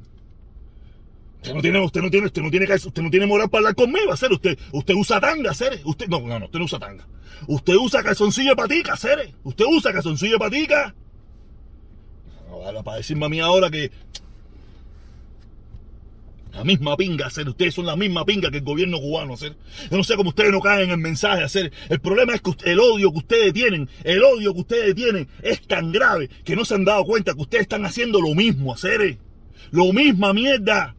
Usted 1.43 1.53
no 1.55 1.61
tiene, 1.61 1.79
usted 1.81 2.01
no 2.01 2.09
tiene, 2.09 2.27
usted 2.27 2.41
no 2.41 2.49
tiene, 2.49 2.73
usted 2.73 3.01
no 3.01 3.09
tiene 3.09 3.25
moral 3.25 3.49
para 3.49 3.59
hablar 3.59 3.75
conmigo, 3.75 4.13
hacer. 4.13 4.31
Usted, 4.31 4.57
usted 4.71 4.93
usa 4.93 5.19
tanga, 5.19 5.51
hacer. 5.51 5.81
Usted, 5.83 6.07
no, 6.07 6.21
no, 6.21 6.39
no, 6.39 6.45
usted 6.45 6.59
no 6.59 6.65
usa 6.65 6.79
tanga. 6.79 7.05
Usted 7.47 7.75
usa 7.75 8.01
calzoncillo 8.01 8.51
de 8.51 8.55
patica, 8.55 8.93
hacer. 8.93 9.33
Usted 9.43 9.65
usa 9.67 9.91
calzoncillo 9.91 10.33
de 10.33 10.39
patica 10.39 10.95
para 12.83 12.97
decirme 12.97 13.25
a 13.25 13.29
mí 13.29 13.39
ahora 13.39 13.69
que 13.69 13.91
la 16.53 16.63
misma 16.63 16.95
pinga, 16.95 17.27
hacer. 17.27 17.49
Ustedes 17.49 17.73
son 17.73 17.87
la 17.87 17.95
misma 17.95 18.25
pinga 18.25 18.51
que 18.51 18.57
el 18.57 18.63
gobierno 18.63 18.99
cubano, 18.99 19.33
hacer. 19.33 19.55
Yo 19.89 19.97
no 19.97 20.03
sé 20.03 20.15
cómo 20.15 20.29
ustedes 20.29 20.51
no 20.51 20.61
caen 20.61 20.85
en 20.85 20.91
el 20.91 20.97
mensaje, 20.99 21.43
hacer. 21.43 21.71
El 21.89 21.99
problema 21.99 22.35
es 22.35 22.41
que 22.41 22.51
el 22.65 22.79
odio 22.79 23.11
que 23.11 23.17
ustedes 23.17 23.53
tienen, 23.53 23.89
el 24.03 24.23
odio 24.23 24.53
que 24.53 24.59
ustedes 24.59 24.95
tienen 24.95 25.27
es 25.41 25.65
tan 25.67 25.91
grave 25.91 26.29
que 26.45 26.55
no 26.55 26.63
se 26.63 26.75
han 26.75 26.85
dado 26.85 27.03
cuenta 27.05 27.33
que 27.33 27.41
ustedes 27.41 27.63
están 27.63 27.85
haciendo 27.85 28.21
lo 28.21 28.35
mismo, 28.35 28.73
hacer. 28.73 29.17
Lo 29.71 29.91
misma 29.91 30.31
mierda. 30.33 30.95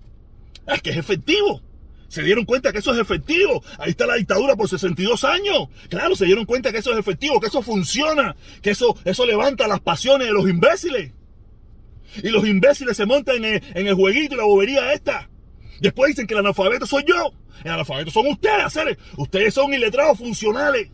Es 0.67 0.83
que 0.83 0.91
es 0.91 0.97
efectivo. 0.97 1.63
Se 2.09 2.23
dieron 2.23 2.45
cuenta 2.45 2.73
que 2.73 2.79
eso 2.79 2.93
es 2.93 3.01
efectivo. 3.01 3.63
Ahí 3.79 3.91
está 3.91 4.07
la 4.07 4.15
dictadura 4.15 4.55
por 4.55 4.69
62 4.69 5.25
años. 5.25 5.69
Claro, 5.89 6.15
se 6.15 6.27
dieron 6.27 6.45
cuenta 6.45 6.71
que 6.71 6.79
eso 6.79 6.93
es 6.93 6.99
efectivo, 6.99 7.41
que 7.41 7.49
eso 7.49 7.61
funciona, 7.61 8.37
que 8.63 8.71
eso, 8.71 8.97
eso 9.05 9.27
levanta 9.27 9.67
las 9.67 9.81
pasiones 9.81 10.29
de 10.29 10.33
los 10.33 10.49
imbéciles. 10.49 11.13
Y 12.23 12.29
los 12.29 12.47
imbéciles 12.47 12.97
se 12.97 13.07
montan 13.07 13.45
en 13.45 13.63
el, 13.75 13.95
jueguito 13.95 14.35
y 14.35 14.39
la 14.39 14.45
bobería 14.45 14.93
esta. 14.93 15.29
Después 15.81 16.11
dicen 16.11 16.27
que 16.27 16.35
el 16.35 16.41
analfabeto 16.41 16.87
soy 16.87 17.05
yo. 17.05 17.33
El 17.65 17.73
analfabeto 17.73 18.11
son 18.11 18.29
ustedes. 18.29 18.97
Ustedes 19.17 19.53
son 19.53 19.75
iletrados 19.75 20.19
funcionales. 20.19 20.91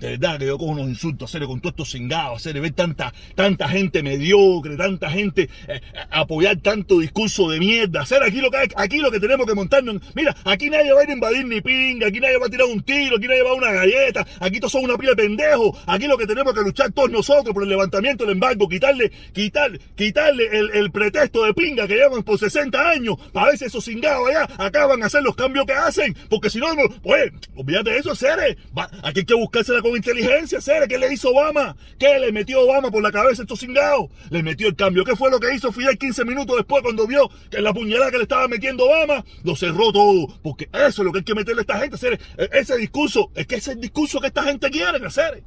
De 0.00 0.10
verdad 0.10 0.38
que 0.38 0.46
yo 0.46 0.58
cojo 0.58 0.72
unos 0.72 0.88
insultos, 0.88 1.30
hacer 1.30 1.46
con 1.46 1.60
todos 1.60 1.72
estos 1.72 1.92
cingados, 1.92 2.36
hacer 2.36 2.60
ver 2.60 2.72
tanta, 2.72 3.14
tanta 3.34 3.68
gente 3.68 4.02
mediocre, 4.02 4.76
tanta 4.76 5.10
gente 5.10 5.48
eh, 5.68 5.80
apoyar 6.10 6.58
tanto 6.58 7.00
discurso 7.00 7.48
de 7.48 7.58
mierda, 7.58 8.02
hacer 8.02 8.22
aquí 8.22 8.40
lo 8.40 8.50
que 8.50 8.58
hay, 8.58 8.68
aquí 8.76 8.98
lo 8.98 9.10
que 9.10 9.20
tenemos 9.20 9.46
que 9.46 9.54
montarnos. 9.54 10.02
Mira, 10.14 10.36
aquí 10.44 10.68
nadie 10.68 10.92
va 10.92 11.00
a 11.00 11.04
ir 11.04 11.10
a 11.10 11.12
invadir 11.14 11.46
ni 11.46 11.60
pinga, 11.62 12.08
aquí 12.08 12.20
nadie 12.20 12.36
va 12.36 12.46
a 12.46 12.50
tirar 12.50 12.66
un 12.66 12.82
tiro, 12.82 13.16
aquí 13.16 13.26
nadie 13.26 13.42
va 13.42 13.50
a 13.50 13.54
una 13.54 13.72
galleta, 13.72 14.26
aquí 14.40 14.60
todos 14.60 14.72
son 14.72 14.84
una 14.84 14.98
pila 14.98 15.12
de 15.12 15.16
pendejos, 15.16 15.78
aquí 15.86 16.06
lo 16.06 16.18
que 16.18 16.26
tenemos 16.26 16.52
que 16.52 16.60
luchar 16.60 16.92
todos 16.92 17.10
nosotros 17.10 17.54
por 17.54 17.62
el 17.62 17.68
levantamiento 17.70 18.24
del 18.24 18.34
embargo, 18.34 18.68
quitarle, 18.68 19.10
quitarle, 19.32 19.80
quitarle 19.96 20.46
el, 20.52 20.70
el 20.74 20.90
pretexto 20.90 21.44
de 21.44 21.54
pinga 21.54 21.86
que 21.86 21.94
llevan 21.94 22.22
por 22.22 22.38
60 22.38 22.90
años, 22.90 23.16
para 23.32 23.48
ver 23.48 23.58
si 23.58 23.64
esos 23.64 23.82
cingados 23.82 24.28
allá 24.28 24.46
acaban 24.58 25.02
a 25.02 25.06
hacer 25.06 25.22
los 25.22 25.34
cambios 25.34 25.64
que 25.64 25.72
hacen, 25.72 26.14
porque 26.28 26.50
si 26.50 26.58
no, 26.58 26.66
pues, 27.02 27.32
olvídate 27.54 27.92
de 27.92 27.98
eso, 27.98 28.14
Cere, 28.14 28.58
aquí 29.02 29.20
hay 29.20 29.24
que 29.24 29.34
buscarse 29.34 29.72
la 29.72 29.85
con 29.86 29.96
inteligencia, 29.96 30.60
Cere. 30.60 30.88
¿Qué 30.88 30.98
le 30.98 31.12
hizo 31.12 31.30
Obama? 31.30 31.76
¿Qué 31.98 32.18
le 32.18 32.32
metió 32.32 32.60
Obama 32.62 32.90
por 32.90 33.02
la 33.02 33.12
cabeza 33.12 33.42
estos 33.42 33.60
cingados? 33.60 34.10
Le 34.30 34.42
metió 34.42 34.68
el 34.68 34.76
cambio. 34.76 35.04
¿Qué 35.04 35.16
fue 35.16 35.30
lo 35.30 35.40
que 35.40 35.54
hizo 35.54 35.72
Fidel 35.72 35.96
15 35.98 36.24
minutos 36.24 36.56
después 36.56 36.82
cuando 36.82 37.06
vio 37.06 37.30
que 37.50 37.60
la 37.60 37.72
puñalada 37.72 38.10
que 38.10 38.18
le 38.18 38.24
estaba 38.24 38.48
metiendo 38.48 38.84
Obama 38.84 39.24
lo 39.44 39.56
cerró 39.56 39.92
todo? 39.92 40.28
Porque 40.42 40.68
eso 40.72 41.02
es 41.02 41.06
lo 41.06 41.12
que 41.12 41.18
hay 41.18 41.24
que 41.24 41.34
meterle 41.34 41.60
a 41.60 41.62
esta 41.62 41.78
gente, 41.78 41.98
Cere. 41.98 42.18
E, 42.36 42.48
ese 42.52 42.76
discurso, 42.76 43.30
es 43.34 43.46
que 43.46 43.56
ese 43.56 43.70
es 43.70 43.76
el 43.76 43.82
discurso 43.82 44.20
que 44.20 44.28
esta 44.28 44.42
gente 44.42 44.70
quiere 44.70 45.04
hacer. 45.06 45.42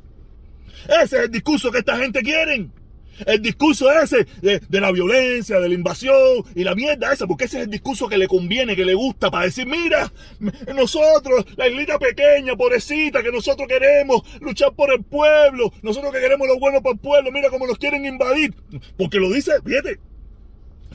Ese 0.85 1.17
es 1.17 1.23
el 1.23 1.31
discurso 1.31 1.71
que 1.71 1.79
esta 1.79 1.97
gente 1.97 2.21
quiere. 2.21 2.69
El 3.25 3.41
discurso 3.41 3.91
ese 3.91 4.25
de, 4.41 4.61
la 4.79 4.91
violencia, 4.91 5.59
de 5.59 5.67
la 5.67 5.73
invasión 5.73 6.43
y 6.55 6.63
la 6.63 6.75
mierda 6.75 7.11
esa, 7.11 7.27
porque 7.27 7.45
ese 7.45 7.59
es 7.59 7.63
el 7.65 7.69
discurso 7.71 8.07
que 8.07 8.17
le 8.17 8.27
conviene, 8.27 8.75
que 8.75 8.85
le 8.85 8.93
gusta, 8.93 9.29
para 9.31 9.45
decir, 9.45 9.65
mira, 9.65 10.11
nosotros, 10.75 11.45
la 11.57 11.67
islita 11.67 11.99
pequeña, 11.99 12.55
pobrecita, 12.55 13.23
que 13.23 13.31
nosotros 13.31 13.67
queremos 13.67 14.21
luchar 14.41 14.73
por 14.73 14.91
el 14.91 15.03
pueblo, 15.03 15.71
nosotros 15.81 16.13
que 16.13 16.19
queremos 16.19 16.47
lo 16.47 16.59
bueno 16.59 16.81
para 16.81 16.93
el 16.93 16.99
pueblo, 16.99 17.31
mira 17.31 17.49
cómo 17.49 17.67
nos 17.67 17.77
quieren 17.77 18.05
invadir. 18.05 18.53
Porque 18.97 19.19
lo 19.19 19.31
dice, 19.31 19.53
fíjate, 19.65 19.99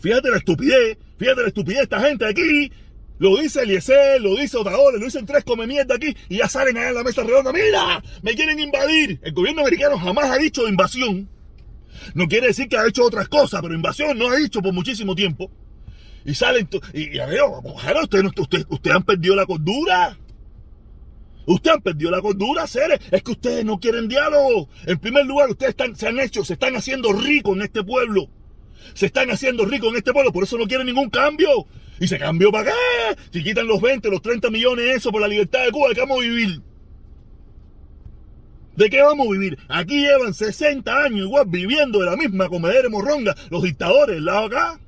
fíjate 0.00 0.30
la 0.30 0.38
estupidez, 0.38 0.98
fíjate 1.18 1.42
la 1.42 1.48
estupidez 1.48 1.78
de 1.78 1.84
esta 1.84 2.00
gente 2.00 2.26
aquí, 2.26 2.70
lo 3.18 3.36
dice 3.36 3.62
Eliezer, 3.62 4.20
lo 4.20 4.34
dice 4.34 4.56
Otaola, 4.56 4.98
lo 4.98 5.04
dicen 5.04 5.24
tres 5.24 5.44
come 5.44 5.66
mierda 5.66 5.94
aquí 5.94 6.16
y 6.28 6.38
ya 6.38 6.48
salen 6.48 6.76
allá 6.76 6.88
en 6.88 6.94
la 6.96 7.04
mesa 7.04 7.22
redonda. 7.22 7.52
Mira, 7.52 8.02
me 8.22 8.34
quieren 8.34 8.58
invadir. 8.58 9.20
El 9.22 9.32
gobierno 9.32 9.60
americano 9.62 9.96
jamás 9.98 10.30
ha 10.30 10.36
dicho 10.36 10.68
invasión. 10.68 11.28
No 12.14 12.26
quiere 12.26 12.48
decir 12.48 12.68
que 12.68 12.76
ha 12.76 12.86
hecho 12.86 13.04
otras 13.04 13.28
cosas, 13.28 13.60
pero 13.62 13.74
invasión 13.74 14.18
no 14.18 14.30
ha 14.30 14.38
hecho 14.38 14.60
por 14.60 14.72
muchísimo 14.72 15.14
tiempo. 15.14 15.50
Y 16.24 16.34
salen. 16.34 16.68
Y, 16.92 17.18
a 17.18 17.26
ver, 17.26 17.40
ustedes 18.02 18.24
usted, 18.36 18.66
usted 18.68 18.90
han 18.90 19.02
perdido 19.02 19.36
la 19.36 19.46
cordura. 19.46 20.18
Ustedes 21.46 21.76
han 21.76 21.82
perdido 21.82 22.10
la 22.10 22.22
cordura, 22.22 22.66
seres. 22.66 23.00
Es 23.10 23.22
que 23.22 23.32
ustedes 23.32 23.64
no 23.64 23.78
quieren 23.78 24.08
diálogo. 24.08 24.68
En 24.86 24.98
primer 24.98 25.26
lugar, 25.26 25.50
ustedes 25.50 25.70
están, 25.70 25.94
se 25.94 26.08
han 26.08 26.18
hecho, 26.18 26.44
se 26.44 26.54
están 26.54 26.74
haciendo 26.76 27.12
ricos 27.12 27.54
en 27.56 27.62
este 27.62 27.84
pueblo. 27.84 28.28
Se 28.94 29.06
están 29.06 29.30
haciendo 29.30 29.64
ricos 29.64 29.90
en 29.90 29.96
este 29.96 30.12
pueblo, 30.12 30.32
por 30.32 30.44
eso 30.44 30.56
no 30.58 30.66
quieren 30.66 30.86
ningún 30.86 31.10
cambio. 31.10 31.66
Y 32.00 32.08
se 32.08 32.18
cambió 32.18 32.50
para 32.50 32.70
qué? 32.70 33.20
Si 33.30 33.42
quitan 33.42 33.66
los 33.66 33.80
20, 33.80 34.10
los 34.10 34.22
30 34.22 34.50
millones, 34.50 34.96
eso 34.96 35.12
por 35.12 35.20
la 35.20 35.28
libertad 35.28 35.64
de 35.64 35.70
Cuba, 35.70 35.88
¿de 35.88 35.94
qué 35.94 36.00
vamos 36.00 36.18
a 36.18 36.22
vivir? 36.22 36.60
¿De 38.76 38.90
qué 38.90 39.02
vamos 39.02 39.28
a 39.28 39.32
vivir? 39.32 39.58
Aquí 39.68 40.00
llevan 40.00 40.34
60 40.34 40.96
años 40.96 41.26
igual 41.26 41.46
viviendo 41.48 42.00
de 42.00 42.06
la 42.06 42.16
misma 42.16 42.48
comedera 42.48 42.88
morronga 42.88 43.34
los 43.50 43.62
dictadores, 43.62 44.20
lado 44.20 44.46
acá. 44.46 44.80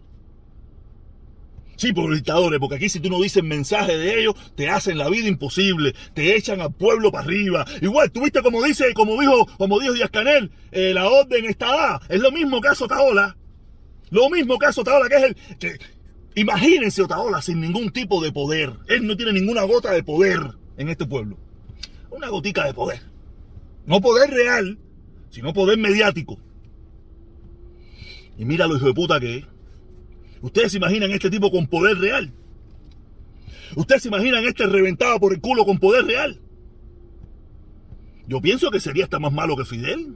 Sí, 1.76 1.93
por 1.93 2.09
los 2.09 2.16
dictadores, 2.16 2.59
porque 2.59 2.76
aquí 2.76 2.88
si 2.88 3.00
tú 3.00 3.11
no 3.11 3.21
dices 3.21 3.45
mensaje 3.45 3.99
de 3.99 4.21
ellos, 4.21 4.35
te 4.55 4.71
hacen 4.71 4.97
la 4.97 5.11
vida 5.11 5.28
imposible, 5.28 5.95
te 6.14 6.35
echan 6.35 6.62
al 6.62 6.73
pueblo 6.73 7.12
para 7.12 7.25
arriba. 7.25 7.66
Igual, 7.83 8.11
tú 8.11 8.23
viste 8.23 8.43
como 8.43 8.62
dice, 8.62 8.95
como 8.95 9.21
dijo, 9.21 9.47
como 9.59 9.78
dijo 9.78 9.93
Díaz 9.93 10.11
Canel, 10.11 10.50
eh, 10.73 10.93
la 10.95 11.09
orden 11.09 11.45
está 11.45 11.66
dada. 11.66 12.00
Es 12.09 12.21
lo 12.21 12.33
mismo 12.33 12.62
que 12.62 12.69
hace 12.69 12.85
Otaola. 12.85 13.37
Lo 14.11 14.31
mismo 14.31 14.59
que 14.59 14.66
hace 14.66 14.81
Otaola, 14.81 15.09
que 15.09 15.16
es 15.16 15.23
el. 15.23 15.37
Que, 15.59 15.78
imagínense 16.35 17.02
Otaola 17.02 17.43
sin 17.43 17.61
ningún 17.61 17.90
tipo 17.90 18.23
de 18.23 18.33
poder. 18.33 18.73
Él 18.88 19.07
no 19.07 19.14
tiene 19.16 19.35
ninguna 19.35 19.62
gota 19.64 19.93
de 19.93 20.02
poder 20.02 20.40
en 20.78 20.88
este 20.88 21.05
pueblo. 21.05 21.37
Una 22.11 22.28
gotica 22.28 22.64
de 22.64 22.73
poder. 22.73 23.15
No 23.87 24.00
poder 24.00 24.31
real, 24.31 24.78
sino 25.31 25.52
poder 25.52 25.78
mediático. 25.78 26.38
Y 28.37 28.45
mira 28.45 28.66
lo 28.66 28.76
hijo 28.76 28.87
de 28.87 28.95
puta 28.95 29.21
que 29.21 29.38
es. 29.38 29.45
Ustedes 30.43 30.73
se 30.73 30.78
imaginan 30.78 31.12
este 31.12 31.31
tipo 31.31 31.50
con 31.50 31.66
poder 31.69 31.97
real. 31.99 32.33
Ustedes 33.76 34.02
se 34.02 34.09
imaginan 34.09 34.45
este 34.45 34.66
reventado 34.66 35.19
por 35.21 35.33
el 35.33 35.40
culo 35.40 35.64
con 35.64 35.78
poder 35.78 36.05
real. 36.05 36.40
Yo 38.26 38.40
pienso 38.40 38.71
que 38.71 38.81
sería 38.81 39.05
hasta 39.05 39.21
más 39.21 39.33
malo 39.33 39.57
que 39.57 39.64
Fidel. 39.64 40.14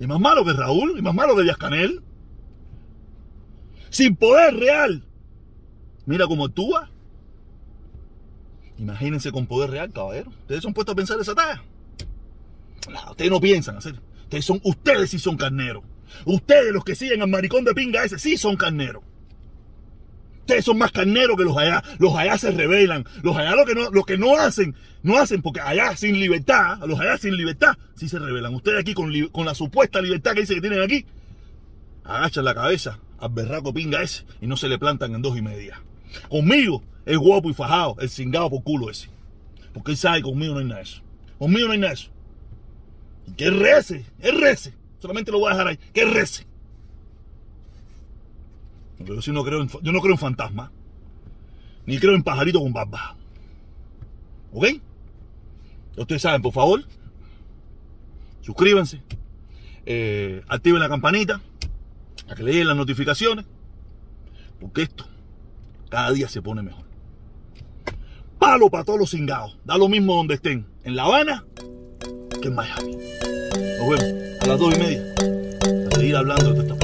Y 0.00 0.06
más 0.06 0.20
malo 0.20 0.44
que 0.44 0.52
Raúl. 0.52 0.98
Y 0.98 1.02
más 1.02 1.14
malo 1.14 1.36
que 1.36 1.42
Díaz 1.42 1.58
Canel. 1.58 2.00
Sin 3.90 4.14
poder 4.14 4.54
real. 4.54 5.04
Mira 6.06 6.26
cómo 6.26 6.46
actúa. 6.46 6.90
Imagínense 8.78 9.32
con 9.32 9.46
poder 9.46 9.70
real, 9.70 9.92
caballero. 9.92 10.30
Ustedes 10.30 10.62
son 10.62 10.72
puestos 10.72 10.92
a 10.92 10.96
pensar 10.96 11.20
esa 11.20 11.34
talla 11.34 11.62
ustedes 13.10 13.30
no 13.30 13.40
piensan 13.40 13.76
hacer. 13.76 13.94
Ustedes 14.24 14.44
son, 14.44 14.60
ustedes 14.64 15.10
sí 15.10 15.18
son 15.18 15.36
carneros. 15.36 15.84
Ustedes 16.24 16.72
los 16.72 16.84
que 16.84 16.94
siguen 16.94 17.22
al 17.22 17.28
maricón 17.28 17.64
de 17.64 17.74
pinga 17.74 18.04
ese 18.04 18.18
sí 18.18 18.36
son 18.36 18.56
carneros. 18.56 19.02
Ustedes 20.40 20.64
son 20.64 20.78
más 20.78 20.92
carneros 20.92 21.36
que 21.36 21.44
los 21.44 21.56
allá. 21.56 21.82
Los 21.98 22.14
allá 22.14 22.38
se 22.38 22.50
rebelan. 22.50 23.04
Los 23.22 23.36
allá 23.36 23.54
lo 23.54 23.66
que 23.66 23.74
no, 23.74 23.90
lo 23.90 24.04
que 24.04 24.16
no 24.16 24.36
hacen, 24.36 24.74
no 25.02 25.18
hacen 25.18 25.42
porque 25.42 25.60
allá 25.60 25.94
sin 25.96 26.18
libertad, 26.18 26.78
los 26.86 26.98
allá 26.98 27.18
sin 27.18 27.36
libertad, 27.36 27.76
sí 27.94 28.08
se 28.08 28.18
rebelan. 28.18 28.54
Ustedes 28.54 28.80
aquí 28.80 28.94
con, 28.94 29.12
con 29.28 29.44
la 29.44 29.54
supuesta 29.54 30.00
libertad 30.00 30.32
que 30.32 30.40
dicen 30.40 30.56
que 30.56 30.62
tienen 30.62 30.82
aquí, 30.82 31.04
agachan 32.04 32.44
la 32.44 32.54
cabeza 32.54 32.98
al 33.18 33.30
berraco 33.30 33.74
pinga 33.74 34.02
ese 34.02 34.24
y 34.40 34.46
no 34.46 34.56
se 34.56 34.68
le 34.68 34.78
plantan 34.78 35.14
en 35.14 35.22
dos 35.22 35.36
y 35.36 35.42
media. 35.42 35.82
Conmigo 36.28 36.82
es 37.04 37.18
guapo 37.18 37.50
y 37.50 37.54
fajado, 37.54 37.96
el 38.00 38.08
cingado 38.08 38.48
por 38.50 38.62
culo 38.62 38.90
ese. 38.90 39.08
Porque 39.74 39.92
él 39.92 39.96
sabe 39.96 40.18
que 40.18 40.22
conmigo 40.24 40.54
no 40.54 40.60
hay 40.60 40.66
nada 40.66 40.78
de 40.78 40.84
eso. 40.84 41.02
Conmigo 41.38 41.66
no 41.66 41.72
hay 41.72 41.78
nada 41.78 41.92
de 41.92 42.00
eso. 42.00 42.10
Que 43.36 43.50
rece, 43.50 44.04
es 44.18 44.34
rece. 44.40 44.74
Solamente 44.98 45.30
lo 45.30 45.38
voy 45.38 45.48
a 45.48 45.52
dejar 45.52 45.68
ahí. 45.68 45.78
Que 45.92 46.04
rece. 46.04 46.46
Yo, 49.00 49.22
sí 49.22 49.30
no 49.30 49.44
creo 49.44 49.62
en, 49.62 49.68
yo 49.68 49.92
no 49.92 50.00
creo 50.00 50.14
en 50.14 50.18
fantasmas. 50.18 50.70
Ni 51.86 51.98
creo 51.98 52.14
en 52.14 52.22
pajaritos 52.22 52.60
con 52.60 52.72
barba. 52.72 53.16
¿Ok? 54.52 54.66
Ustedes 55.96 56.22
saben, 56.22 56.42
por 56.42 56.52
favor, 56.52 56.84
suscríbanse, 58.40 59.02
eh, 59.84 60.42
activen 60.46 60.80
la 60.80 60.88
campanita, 60.88 61.40
a 62.28 62.34
que 62.36 62.44
le 62.44 62.54
den 62.54 62.68
las 62.68 62.76
notificaciones, 62.76 63.46
porque 64.60 64.82
esto 64.82 65.06
cada 65.88 66.12
día 66.12 66.28
se 66.28 66.40
pone 66.40 66.62
mejor. 66.62 66.84
Palo 68.38 68.70
para 68.70 68.84
todos 68.84 69.00
los 69.00 69.10
cingados, 69.10 69.58
da 69.64 69.76
lo 69.76 69.88
mismo 69.88 70.14
donde 70.14 70.34
estén, 70.34 70.66
en 70.84 70.94
La 70.94 71.04
Habana 71.04 71.44
que 72.40 72.48
en 72.48 72.54
Miami. 72.54 72.98
Nos 73.78 73.88
vemos 73.88 74.14
a 74.40 74.46
las 74.46 74.58
dos 74.58 74.74
y 74.74 74.78
media. 74.78 75.02
A 75.90 75.96
seguir 75.96 76.16
hablando 76.16 76.52
de 76.52 76.60
esta 76.60 76.74